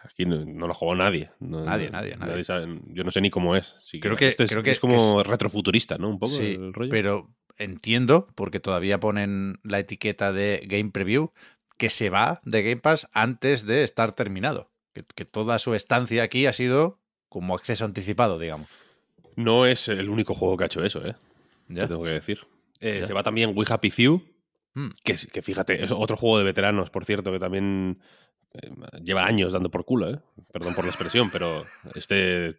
Aquí 0.03 0.25
no, 0.25 0.45
no 0.45 0.67
lo 0.67 0.73
jugó 0.73 0.95
nadie. 0.95 1.29
No- 1.39 1.63
Nadie, 1.63 1.89
nadie, 1.89 2.15
nadie. 2.15 2.43
sabe- 2.43 2.79
yo 2.87 3.03
no 3.03 3.11
sé 3.11 3.21
ni 3.21 3.29
cómo 3.29 3.55
es. 3.55 3.75
Sí, 3.83 3.99
Creo 3.99 4.15
que- 4.15 4.29
este 4.29 4.43
es, 4.45 4.49
creo 4.51 4.63
que- 4.63 4.71
es 4.71 4.79
como 4.79 4.95
que 5.15 5.21
es- 5.21 5.27
retrofuturista, 5.27 5.97
¿no? 5.97 6.09
Un 6.09 6.19
poco 6.19 6.33
Sí, 6.35 6.55
el 6.59 6.73
rollo. 6.73 6.89
pero 6.89 7.29
entiendo, 7.57 8.27
porque 8.35 8.59
todavía 8.59 8.99
ponen 8.99 9.59
la 9.63 9.79
etiqueta 9.79 10.31
de 10.31 10.63
Game 10.65 10.91
Preview, 10.91 11.31
que 11.77 11.89
se 11.89 12.09
va 12.09 12.41
de 12.43 12.63
Game 12.63 12.77
Pass 12.81 13.07
antes 13.13 13.65
de 13.65 13.83
estar 13.83 14.13
terminado. 14.13 14.69
Que, 14.93 15.03
que 15.15 15.25
toda 15.25 15.59
su 15.59 15.75
estancia 15.75 16.23
aquí 16.23 16.45
ha 16.45 16.53
sido 16.53 16.99
como 17.29 17.53
acceso 17.55 17.85
anticipado, 17.85 18.39
digamos. 18.39 18.67
No 19.35 19.65
es 19.65 19.87
el 19.87 20.09
único 20.09 20.33
juego 20.33 20.57
que 20.57 20.63
ha 20.63 20.67
hecho 20.67 20.83
eso, 20.83 21.05
¿eh? 21.05 21.15
Ya. 21.67 21.83
Te 21.83 21.89
tengo 21.89 22.03
que 22.03 22.09
decir. 22.09 22.39
Eh, 22.81 23.03
se 23.05 23.13
va 23.13 23.23
también 23.23 23.51
We 23.55 23.65
Happy 23.69 23.91
Few, 23.91 24.21
Mm. 24.79 24.91
que, 25.03 25.15
que 25.31 25.41
fíjate, 25.41 25.83
es 25.83 25.91
otro 25.91 26.15
juego 26.15 26.37
de 26.37 26.45
veteranos, 26.45 26.89
por 26.89 27.03
cierto, 27.03 27.33
que 27.33 27.39
también 27.39 27.99
eh, 28.53 28.71
lleva 29.03 29.25
años 29.25 29.51
dando 29.51 29.69
por 29.69 29.83
culo, 29.83 30.09
¿eh? 30.09 30.19
Perdón 30.53 30.73
por 30.73 30.85
la 30.85 30.91
expresión, 30.91 31.29
pero 31.29 31.65
este 31.95 32.49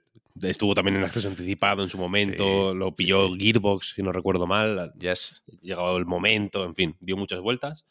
estuvo 0.42 0.74
también 0.74 0.96
en 0.96 1.04
acceso 1.04 1.28
anticipado 1.28 1.82
en 1.82 1.88
su 1.88 1.96
momento, 1.98 2.72
Sí, 2.72 2.78
lo 2.78 2.94
pilló 2.94 3.28
sí. 3.28 3.38
Gearbox, 3.40 3.94
si 3.94 4.02
no 4.02 4.12
recuerdo 4.12 4.46
mal, 4.46 4.92
Yes. 4.98 5.42
llegado 5.62 5.96
el 5.96 6.04
momento, 6.04 6.64
en 6.64 6.74
fin, 6.74 6.96
dio 7.00 7.16
muchas 7.16 7.40
vueltas. 7.40 7.84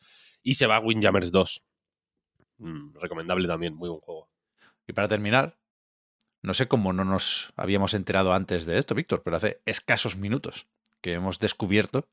Y 0.44 0.54
se 0.54 0.68
va 0.68 0.78
a 0.78 0.80
Windjammers 0.80 1.32
2. 1.32 1.64
Mm, 2.60 2.98
recomendable 3.00 3.48
también, 3.48 3.74
muy 3.76 3.90
buen 3.90 4.02
juego. 4.02 4.30
Y 4.88 4.94
para 4.94 5.08
terminar, 5.08 5.58
no 6.42 6.54
sé 6.54 6.68
cómo 6.68 6.94
no 6.94 7.04
nos 7.04 7.52
habíamos 7.56 7.94
enterado 7.96 8.34
antes 8.34 8.66
de 8.66 8.78
esto, 8.78 8.94
Víctor, 8.96 9.22
pero 9.24 9.38
hace 9.38 9.62
escasos 9.66 10.16
minutos 10.18 10.68
que 11.02 11.14
hemos 11.14 11.40
descubierto 11.40 12.08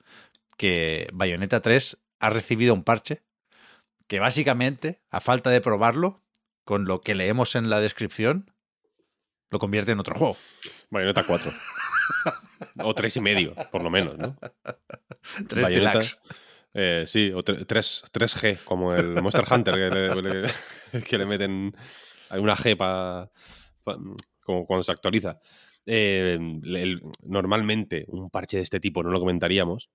que 0.56 1.08
Bayonetta 1.12 1.60
3 1.60 1.98
ha 2.20 2.30
recibido 2.30 2.74
un 2.74 2.82
parche 2.84 3.22
que 4.06 4.20
básicamente, 4.20 5.02
a 5.10 5.20
falta 5.20 5.50
de 5.50 5.60
probarlo, 5.60 6.22
con 6.64 6.84
lo 6.84 7.00
que 7.00 7.14
leemos 7.14 7.54
en 7.56 7.70
la 7.70 7.80
descripción, 7.80 8.52
lo 9.50 9.58
convierte 9.58 9.92
en 9.92 10.00
otro 10.00 10.14
juego. 10.16 10.36
Bayonetta 10.90 11.24
4. 11.24 11.50
o 12.84 12.94
3 12.94 13.16
y 13.16 13.20
medio, 13.20 13.54
por 13.70 13.82
lo 13.82 13.90
menos, 13.90 14.16
¿no? 14.18 14.36
3 15.48 15.62
Bayonetta, 15.62 15.90
Deluxe. 15.92 16.20
eh, 16.74 17.04
sí, 17.06 17.32
o 17.34 17.42
3, 17.42 18.04
3G, 18.12 18.58
como 18.64 18.94
el 18.94 19.22
Monster 19.22 19.44
Hunter, 19.50 19.74
que 19.74 19.90
le, 19.90 20.22
le- 20.22 21.02
que 21.02 21.18
le 21.18 21.26
meten 21.26 21.76
una 22.30 22.56
G 22.56 22.76
para 22.76 23.30
como 24.40 24.66
cuando 24.66 24.82
se 24.84 24.92
actualiza. 24.92 25.38
Eh, 25.84 26.36
el- 26.64 27.02
normalmente 27.22 28.04
un 28.08 28.30
parche 28.30 28.56
de 28.58 28.62
este 28.64 28.80
tipo 28.80 29.02
no 29.02 29.10
lo 29.10 29.20
comentaríamos, 29.20 29.90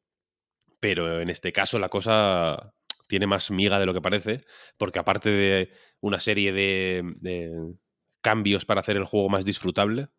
pero 0.81 1.21
en 1.21 1.29
este 1.29 1.53
caso 1.53 1.79
la 1.79 1.87
cosa 1.87 2.73
tiene 3.07 3.27
más 3.27 3.49
miga 3.51 3.79
de 3.79 3.85
lo 3.85 3.93
que 3.93 4.01
parece, 4.01 4.43
porque 4.77 4.99
aparte 4.99 5.29
de 5.29 5.71
una 6.01 6.19
serie 6.19 6.51
de, 6.51 7.03
de 7.21 7.51
cambios 8.21 8.65
para 8.65 8.81
hacer 8.81 8.97
el 8.97 9.05
juego 9.05 9.29
más 9.29 9.45
disfrutable, 9.45 10.09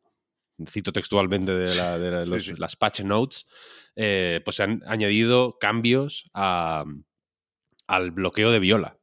cito 0.66 0.92
textualmente 0.92 1.52
de, 1.52 1.75
la- 1.75 1.99
de 1.99 2.11
la- 2.11 2.25
Sí, 2.25 2.31
los- 2.31 2.45
sí. 2.45 2.54
las 2.57 2.76
patch 2.76 3.00
notes, 3.00 3.47
eh, 3.97 4.40
pues 4.45 4.57
se 4.57 4.62
han 4.62 4.83
añadido 4.87 5.59
cambios 5.59 6.25
a- 6.33 6.85
al 7.88 8.11
bloqueo 8.12 8.50
de 8.52 8.61
Viola. 8.61 8.99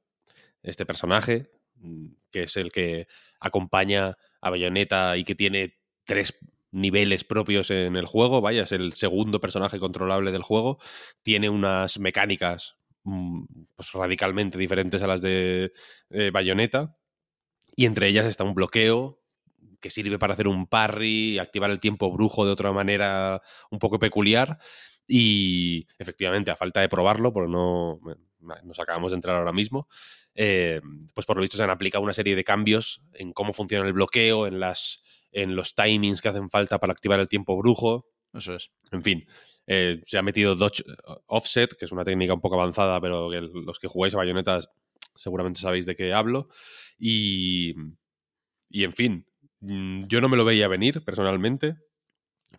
Este 0.64 0.86
personaje, 0.86 1.52
mm, 1.76 2.08
que 2.32 2.42
es 2.42 2.56
el 2.58 2.72
que 2.72 3.08
acompaña 3.40 4.16
a 4.42 4.50
Bayonetta 4.50 5.18
y 5.18 5.24
que 5.24 5.36
tiene 5.36 5.78
tres 6.06 6.36
niveles 6.72 7.24
propios 7.24 7.72
en 7.72 7.96
el 7.96 8.06
juego, 8.06 8.42
vaya, 8.42 8.64
es 8.64 8.72
el 8.72 8.94
segundo 8.94 9.40
personaje 9.40 9.80
controlable 9.80 10.32
del 10.32 10.44
juego, 10.44 10.78
tiene 11.24 11.50
unas 11.50 12.00
mecánicas 12.00 12.78
mm, 13.04 13.44
pues, 13.76 13.92
radicalmente 13.94 14.58
diferentes 14.58 15.02
a 15.04 15.08
las 15.08 15.22
de 15.22 15.72
eh, 16.10 16.32
Bayonetta, 16.32 16.96
y 17.76 17.86
entre 17.86 18.08
ellas 18.08 18.26
está 18.26 18.44
un 18.44 18.56
bloqueo 18.56 19.20
que 19.80 19.90
sirve 19.90 20.20
para 20.20 20.34
hacer 20.34 20.48
un 20.48 20.68
parry, 20.68 21.40
activar 21.40 21.72
el 21.72 21.80
tiempo 21.80 22.12
brujo 22.12 22.46
de 22.46 22.52
otra 22.52 22.72
manera 22.72 23.42
un 23.72 23.80
poco 23.80 24.00
peculiar. 24.00 24.58
Y 25.08 25.88
efectivamente, 25.98 26.52
a 26.52 26.56
falta 26.56 26.82
de 26.82 26.90
probarlo, 26.90 27.34
porque 27.34 27.50
no 27.50 28.00
nos 28.64 28.80
acabamos 28.80 29.12
de 29.12 29.16
entrar 29.16 29.36
ahora 29.36 29.52
mismo, 29.52 29.88
eh, 30.36 30.82
pues 31.14 31.26
por 31.26 31.36
lo 31.36 31.42
visto 31.42 31.58
se 31.58 31.64
han 31.64 31.70
aplicado 31.70 32.04
una 32.04 32.14
serie 32.14 32.36
de 32.36 32.44
cambios 32.44 33.02
en 33.14 33.34
cómo 33.34 33.54
funciona 33.54 33.88
el 33.88 33.94
bloqueo, 33.94 34.48
en, 34.48 34.60
las, 34.60 35.04
en 35.32 35.56
los 35.56 35.76
timings 35.76 36.22
que 36.22 36.30
hacen 36.30 36.50
falta 36.50 36.80
para 36.80 36.94
activar 36.94 37.20
el 37.20 37.30
tiempo 37.30 37.58
brujo. 37.58 38.08
Eso 38.34 38.56
es. 38.56 38.72
En 38.92 39.04
fin, 39.04 39.26
eh, 39.68 40.02
se 40.06 40.18
ha 40.18 40.22
metido 40.22 40.56
dodge 40.56 40.84
offset, 41.28 41.76
que 41.78 41.86
es 41.86 41.92
una 41.92 42.04
técnica 42.04 42.34
un 42.34 42.42
poco 42.42 42.60
avanzada, 42.60 43.00
pero 43.02 43.30
que 43.30 43.42
los 43.42 43.80
que 43.80 43.88
jugáis 43.88 44.14
a 44.14 44.18
bayonetas 44.18 44.70
seguramente 45.16 45.60
sabéis 45.60 45.86
de 45.86 45.96
qué 45.96 46.14
hablo. 46.14 46.50
Y, 46.98 47.76
y 48.70 48.84
en 48.84 48.94
fin, 48.94 49.26
mm, 49.62 50.06
yo 50.08 50.22
no 50.22 50.30
me 50.30 50.38
lo 50.38 50.46
veía 50.46 50.68
venir 50.68 51.04
personalmente, 51.04 51.76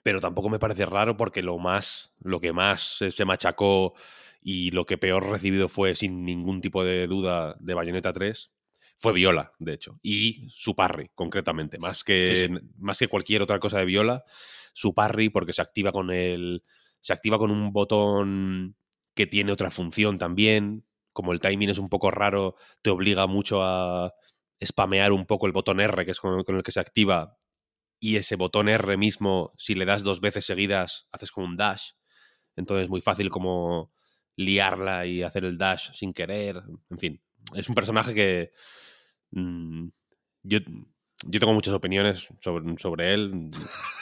pero 0.03 0.21
tampoco 0.21 0.51
me 0.51 0.59
parece 0.59 0.87
raro 0.87 1.17
porque 1.17 1.43
lo 1.43 1.59
más, 1.59 2.15
lo 2.21 2.41
que 2.41 2.53
más 2.53 2.99
se, 2.99 3.11
se 3.11 3.25
machacó 3.25 3.95
y 4.43 4.71
lo 4.71 4.87
que 4.87 4.99
peor 4.99 5.29
recibido 5.29 5.69
fue 5.69 5.95
sin 5.95 6.25
ningún 6.25 6.61
tipo 6.61 6.85
de 6.85 7.07
duda 7.07 7.57
de 7.61 7.75
Bayonetta 7.75 8.13
3 8.13 8.53
fue 9.01 9.15
Viola, 9.15 9.53
de 9.59 9.73
hecho, 9.73 9.99
y 10.03 10.47
su 10.53 10.77
parry, 10.77 11.11
concretamente, 11.15 11.79
más 11.79 12.05
que, 12.05 12.49
Sí, 12.49 12.67
más 12.77 12.99
que 12.99 13.09
cualquier 13.09 13.41
otra 13.41 13.59
cosa 13.59 13.79
de 13.79 13.87
Viola, 13.87 14.25
su 14.75 14.95
parry 14.95 15.31
porque 15.31 15.55
se 15.55 15.63
activa 15.63 15.91
con 15.91 16.11
el 16.11 16.63
se 17.01 17.15
activa 17.15 17.39
con 17.39 17.51
un 17.51 17.73
botón 17.73 18.77
que 19.15 19.27
tiene 19.27 19.53
otra 19.53 19.71
función 19.71 20.19
también, 20.19 20.85
como 21.15 21.33
el 21.33 21.41
timing 21.41 21.71
es 21.71 21.79
un 21.79 21.89
poco 21.89 22.11
raro, 22.11 22.57
te 22.83 22.91
obliga 22.91 23.27
mucho 23.27 23.63
a 23.65 24.13
spamear 24.63 25.13
un 25.13 25.25
poco 25.25 25.47
el 25.47 25.53
botón 25.53 25.81
R, 25.81 26.05
que 26.05 26.11
es 26.11 26.21
con, 26.21 26.45
con 26.45 26.57
el 26.57 26.63
que 26.63 26.73
se 26.73 26.81
activa, 26.81 27.39
y 27.99 28.17
ese 28.17 28.37
botón 28.37 28.69
R 28.69 28.99
mismo, 28.99 29.55
si 29.57 29.75
le 29.75 29.87
das 29.87 30.05
dos 30.05 30.21
veces 30.21 30.45
seguidas, 30.45 31.09
haces 31.11 31.31
como 31.31 31.47
un 31.47 31.57
dash. 31.57 31.93
Entonces 32.55 32.85
es 32.85 32.91
muy 32.91 33.01
fácil 33.01 33.31
como 33.31 33.95
liarla 34.37 35.07
y 35.07 35.23
hacer 35.23 35.47
el 35.47 35.57
dash 35.57 35.93
sin 35.95 36.13
querer. 36.13 36.63
En 36.91 36.99
fin, 36.99 37.23
es 37.55 37.67
un 37.69 37.75
personaje 37.75 38.15
que 38.15 38.53
mm, 39.33 39.89
yo, 40.43 40.59
yo 41.27 41.41
tengo 41.41 41.53
muchas 41.53 41.75
opiniones 41.75 42.29
sobre, 42.41 42.77
sobre 42.79 43.15
él, 43.15 43.51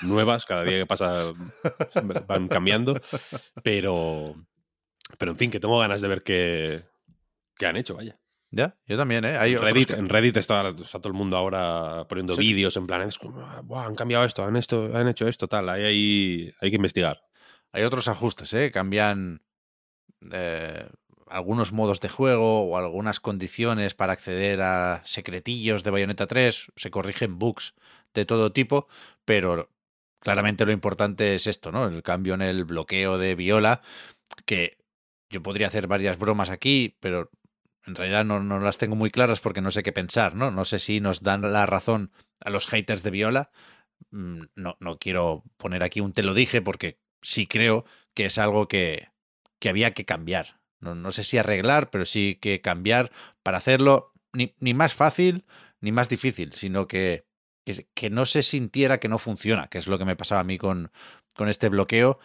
nuevas, 0.02 0.44
cada 0.44 0.64
día 0.64 0.78
que 0.78 0.86
pasa 0.86 1.32
van 2.28 2.48
cambiando, 2.48 2.94
pero, 3.62 4.34
pero 5.18 5.32
en 5.32 5.38
fin, 5.38 5.50
que 5.50 5.60
tengo 5.60 5.78
ganas 5.78 6.00
de 6.00 6.08
ver 6.08 6.22
qué, 6.22 6.84
qué 7.56 7.66
han 7.66 7.76
hecho, 7.76 7.94
vaya. 7.96 8.18
Ya, 8.50 8.78
yo 8.86 8.96
también, 8.96 9.26
¿eh? 9.26 9.36
Hay 9.36 9.52
En 9.54 9.60
Reddit, 9.60 9.88
que- 9.88 9.94
en 9.96 10.08
Reddit 10.08 10.38
está, 10.38 10.68
está 10.70 10.98
todo 11.00 11.08
el 11.12 11.18
mundo 11.18 11.36
ahora 11.36 12.06
poniendo 12.08 12.34
Sí. 12.34 12.40
vídeos 12.40 12.74
en 12.78 12.86
plan, 12.86 13.02
es 13.02 13.18
como, 13.18 13.44
"Buah, 13.64 13.84
han 13.84 13.94
cambiado 13.94 14.24
esto, 14.24 14.42
han, 14.42 14.56
esto, 14.56 14.90
han 14.96 15.06
hecho 15.06 15.28
esto, 15.28 15.48
tal. 15.48 15.68
Ahí 15.68 15.82
hay, 15.84 16.54
hay 16.60 16.70
que 16.70 16.76
investigar. 16.76 17.20
Hay 17.72 17.82
otros 17.82 18.08
ajustes, 18.08 18.54
¿eh? 18.54 18.70
Cambian 18.70 19.42
eh, 20.32 20.88
algunos 21.30 21.72
modos 21.72 22.00
de 22.00 22.08
juego 22.08 22.62
o 22.62 22.76
algunas 22.76 23.20
condiciones 23.20 23.94
para 23.94 24.12
acceder 24.12 24.60
a 24.62 25.02
secretillos 25.04 25.84
de 25.84 25.90
Bayonetta 25.90 26.26
3. 26.26 26.72
Se 26.76 26.90
corrigen 26.90 27.38
bugs 27.38 27.74
de 28.14 28.24
todo 28.26 28.52
tipo, 28.52 28.88
pero 29.24 29.70
claramente 30.20 30.66
lo 30.66 30.72
importante 30.72 31.34
es 31.34 31.46
esto, 31.46 31.72
¿no? 31.72 31.86
El 31.86 32.02
cambio 32.02 32.34
en 32.34 32.42
el 32.42 32.64
bloqueo 32.64 33.18
de 33.18 33.34
Viola, 33.34 33.82
que 34.46 34.78
yo 35.30 35.42
podría 35.42 35.66
hacer 35.68 35.86
varias 35.86 36.18
bromas 36.18 36.50
aquí, 36.50 36.96
pero 37.00 37.30
en 37.86 37.94
realidad 37.94 38.24
no, 38.24 38.40
no 38.40 38.60
las 38.60 38.78
tengo 38.78 38.96
muy 38.96 39.10
claras 39.10 39.40
porque 39.40 39.60
no 39.60 39.70
sé 39.70 39.82
qué 39.82 39.92
pensar, 39.92 40.34
¿no? 40.34 40.50
No 40.50 40.64
sé 40.64 40.78
si 40.78 41.00
nos 41.00 41.22
dan 41.22 41.42
la 41.52 41.66
razón 41.66 42.12
a 42.40 42.50
los 42.50 42.66
haters 42.66 43.02
de 43.02 43.10
Viola. 43.10 43.50
Mm, 44.10 44.44
No, 44.54 44.76
no 44.80 44.98
quiero 44.98 45.44
poner 45.56 45.82
aquí 45.82 46.00
un 46.00 46.12
te 46.12 46.22
lo 46.22 46.34
dije 46.34 46.62
porque 46.62 47.00
sí 47.22 47.46
creo 47.46 47.84
que 48.14 48.26
es 48.26 48.38
algo 48.38 48.68
que, 48.68 49.08
que 49.60 49.68
había 49.70 49.94
que 49.94 50.04
cambiar. 50.04 50.57
No, 50.80 50.94
no 50.94 51.10
sé 51.12 51.24
si 51.24 51.38
arreglar, 51.38 51.90
pero 51.90 52.04
sí 52.04 52.36
que 52.40 52.60
cambiar 52.60 53.10
para 53.42 53.58
hacerlo 53.58 54.12
ni, 54.32 54.54
ni 54.60 54.74
más 54.74 54.94
fácil 54.94 55.44
ni 55.80 55.92
más 55.92 56.08
difícil, 56.08 56.52
sino 56.54 56.86
que, 56.88 57.26
que, 57.64 57.88
que 57.94 58.10
no 58.10 58.26
se 58.26 58.42
sintiera 58.42 58.98
que 58.98 59.08
no 59.08 59.18
funciona, 59.18 59.68
que 59.68 59.78
es 59.78 59.86
lo 59.86 59.98
que 59.98 60.04
me 60.04 60.16
pasaba 60.16 60.40
a 60.40 60.44
mí 60.44 60.58
con, 60.58 60.90
con 61.36 61.48
este 61.48 61.68
bloqueo. 61.68 62.18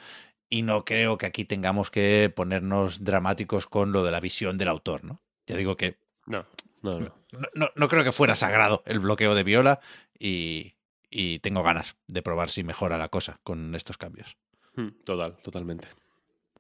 Y 0.50 0.62
no 0.62 0.86
creo 0.86 1.18
que 1.18 1.26
aquí 1.26 1.46
tengamos 1.46 1.90
que 1.90 2.32
ponernos 2.36 3.04
dramáticos 3.04 3.66
con 3.68 3.92
lo 3.92 4.04
de 4.04 4.12
la 4.12 4.20
visión 4.20 4.58
del 4.58 4.68
autor, 4.68 5.04
¿no? 5.04 5.22
Ya 5.48 5.56
digo 5.58 5.78
que 5.78 5.98
No, 6.28 6.46
no, 6.84 7.00
no. 7.00 7.16
no, 7.32 7.48
no- 7.56 7.72
no 7.76 7.88
creo 7.88 8.04
que 8.04 8.12
fuera 8.12 8.36
sagrado 8.36 8.84
el 8.86 9.00
bloqueo 9.00 9.34
de 9.34 9.44
Viola 9.44 9.80
y, 10.18 10.76
y 11.10 11.40
tengo 11.40 11.64
ganas 11.64 11.96
de 12.08 12.22
probar 12.22 12.50
si 12.52 12.64
mejora 12.64 12.98
la 13.00 13.10
cosa 13.10 13.40
con 13.44 13.74
estos 13.74 13.98
cambios. 13.98 14.38
Hmm, 14.76 14.90
Total, 15.04 15.38
totalmente. 15.44 15.88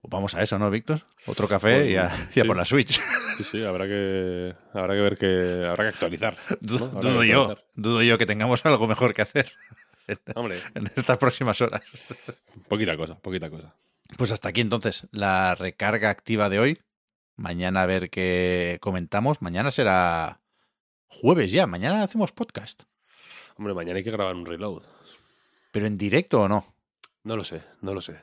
Pues 0.03 0.11
vamos 0.11 0.35
a 0.35 0.41
eso, 0.41 0.59
¿no, 0.59 0.69
Víctor? 0.69 0.99
Otro 1.27 1.47
café 1.47 1.89
y 1.89 1.95
a, 1.95 2.11
y 2.35 2.41
a 2.41 2.43
por 2.43 2.57
la 2.57 2.65
Switch. 2.65 2.99
Sí, 3.37 3.43
sí, 3.45 3.63
habrá 3.63 3.85
que, 3.85 4.53
habrá 4.73 4.95
que 4.95 4.99
ver 4.99 5.17
que. 5.17 5.65
Habrá 5.65 5.85
que 5.85 5.93
actualizar. 5.93 6.35
Dudo, 6.59 6.87
Habrá 6.87 6.99
que 6.99 7.07
dudo 7.07 7.23
yo, 7.23 7.57
dudo 7.75 8.03
yo 8.03 8.17
que 8.17 8.25
tengamos 8.25 8.65
algo 8.65 8.85
mejor 8.85 9.13
que 9.13 9.21
hacer 9.21 9.49
Hombre, 10.35 10.59
en 10.75 10.87
estas 10.93 11.17
próximas 11.17 11.61
horas. 11.61 11.83
poquita 12.67 12.97
cosa, 12.97 13.15
poquita 13.15 13.49
cosa. 13.49 13.77
Pues 14.17 14.31
hasta 14.31 14.49
aquí 14.49 14.59
entonces 14.59 15.07
la 15.11 15.55
recarga 15.55 16.09
activa 16.09 16.49
de 16.49 16.59
hoy. 16.59 16.81
Mañana 17.37 17.83
a 17.83 17.85
ver 17.85 18.09
qué 18.09 18.79
comentamos. 18.81 19.41
Mañana 19.41 19.71
será 19.71 20.41
jueves 21.07 21.53
ya. 21.53 21.65
Mañana 21.65 22.03
hacemos 22.03 22.33
podcast. 22.33 22.83
Hombre, 23.55 23.73
mañana 23.73 23.99
hay 23.99 24.03
que 24.03 24.11
grabar 24.11 24.35
un 24.35 24.45
reload. 24.45 24.83
¿Pero 25.71 25.87
en 25.87 25.97
directo 25.97 26.41
o 26.41 26.49
no? 26.49 26.75
No 27.23 27.37
lo 27.37 27.45
sé, 27.45 27.63
no 27.79 27.93
lo 27.93 28.01
sé. 28.01 28.19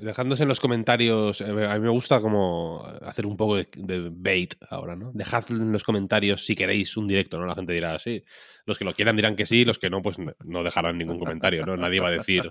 Dejándose 0.00 0.42
en 0.42 0.48
los 0.48 0.60
comentarios, 0.60 1.40
a 1.40 1.46
mí 1.46 1.80
me 1.80 1.88
gusta 1.88 2.20
como 2.20 2.84
hacer 3.02 3.26
un 3.26 3.36
poco 3.36 3.56
de, 3.56 3.68
de, 3.76 4.10
bait 4.12 4.54
ahora, 4.70 4.96
¿no? 4.96 5.12
Dejad 5.14 5.44
en 5.50 5.72
los 5.72 5.84
comentarios 5.84 6.44
si 6.44 6.54
queréis 6.54 6.96
un 6.96 7.06
directo, 7.06 7.38
¿no? 7.38 7.46
La 7.46 7.54
gente 7.54 7.72
dirá 7.72 7.98
sí. 7.98 8.22
Los 8.64 8.78
que 8.78 8.84
lo 8.84 8.94
quieran 8.94 9.16
dirán 9.16 9.36
que 9.36 9.46
sí, 9.46 9.64
los 9.64 9.78
que 9.78 9.90
no, 9.90 10.02
pues 10.02 10.16
no 10.44 10.62
dejarán 10.62 10.98
ningún 10.98 11.18
comentario, 11.18 11.64
¿no? 11.64 11.76
Nadie 11.76 12.00
va 12.00 12.08
a 12.08 12.12
decir, 12.12 12.50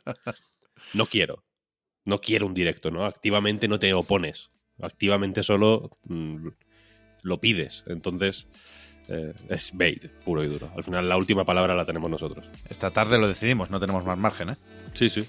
no 0.93 1.05
quiero, 1.05 1.43
no 2.05 2.17
quiero 2.19 2.47
un 2.47 2.53
directo, 2.53 2.91
¿no? 2.91 3.05
Activamente 3.05 3.67
no 3.67 3.79
te 3.79 3.93
opones, 3.93 4.49
activamente 4.81 5.43
solo 5.43 5.97
mm, 6.03 6.47
lo 7.23 7.39
pides. 7.39 7.83
Entonces, 7.87 8.47
eh, 9.07 9.33
es 9.49 9.71
bait, 9.75 10.07
puro 10.23 10.43
y 10.43 10.47
duro. 10.47 10.71
Al 10.75 10.83
final 10.83 11.07
la 11.07 11.17
última 11.17 11.45
palabra 11.45 11.75
la 11.75 11.85
tenemos 11.85 12.09
nosotros. 12.09 12.49
Esta 12.69 12.91
tarde 12.91 13.17
lo 13.17 13.27
decidimos, 13.27 13.69
no 13.69 13.79
tenemos 13.79 14.05
más 14.05 14.17
margen, 14.17 14.49
¿eh? 14.49 14.55
Sí, 14.93 15.09
sí. 15.09 15.27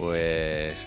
Pues 0.00 0.78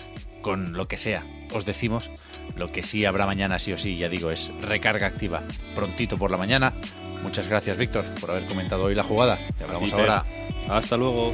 con 0.42 0.72
lo 0.72 0.88
que 0.88 0.96
sea, 0.96 1.24
os 1.52 1.64
decimos 1.64 2.10
lo 2.56 2.72
que 2.72 2.82
sí 2.82 3.04
habrá 3.04 3.26
mañana, 3.26 3.60
sí 3.60 3.72
o 3.72 3.78
sí, 3.78 3.96
ya 3.96 4.08
digo, 4.08 4.32
es 4.32 4.52
recarga 4.60 5.06
activa 5.06 5.44
prontito 5.76 6.18
por 6.18 6.32
la 6.32 6.36
mañana. 6.36 6.74
Muchas 7.22 7.46
gracias, 7.46 7.76
Víctor, 7.76 8.04
por 8.20 8.32
haber 8.32 8.46
comentado 8.46 8.82
hoy 8.82 8.96
la 8.96 9.04
jugada. 9.04 9.38
Te 9.56 9.62
hablamos 9.62 9.90
ti, 9.90 9.96
ahora. 9.96 10.24
Hasta 10.68 10.96
luego. 10.96 11.30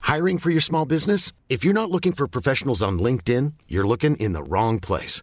Hiring 0.00 0.38
for 0.38 0.50
your 0.50 0.60
small 0.60 0.86
business? 0.86 1.32
If 1.48 1.64
you're 1.64 1.72
not 1.72 1.92
looking 1.92 2.12
for 2.12 2.26
professionals 2.26 2.82
on 2.82 2.98
LinkedIn, 2.98 3.54
you're 3.68 3.86
looking 3.86 4.16
in 4.16 4.32
the 4.32 4.42
wrong 4.42 4.80
place. 4.80 5.22